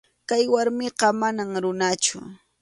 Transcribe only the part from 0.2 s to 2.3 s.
Kay warmiqa manam runachu.